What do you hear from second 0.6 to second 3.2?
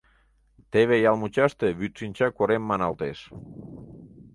Теве ял мучаште Вӱдшинча корем маналтеш.